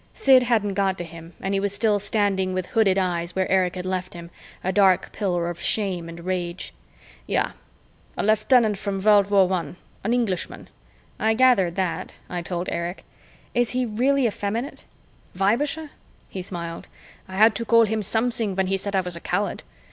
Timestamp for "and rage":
6.09-6.73